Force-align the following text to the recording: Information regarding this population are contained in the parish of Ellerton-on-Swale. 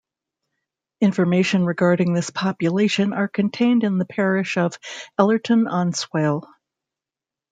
Information 0.99 1.63
regarding 1.63 2.13
this 2.15 2.31
population 2.31 3.13
are 3.13 3.27
contained 3.27 3.83
in 3.83 3.99
the 3.99 4.05
parish 4.05 4.57
of 4.57 4.79
Ellerton-on-Swale. 5.19 6.47